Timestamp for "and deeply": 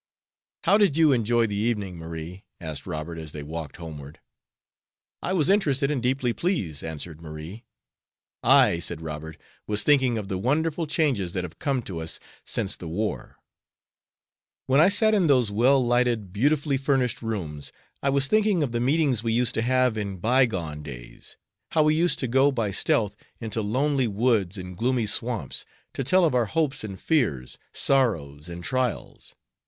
5.91-6.33